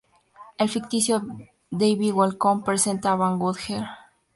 [0.57, 1.21] El ficticio
[1.69, 3.87] David Welcome presenta a "Van Gogh Ear".